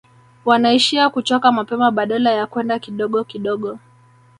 Wanaishia 0.45 1.09
kuchoka 1.09 1.51
mapema 1.51 1.91
badala 1.91 2.31
ya 2.31 2.47
kwenda 2.47 2.79
kidogo 2.79 3.23
kidogo 3.23 3.79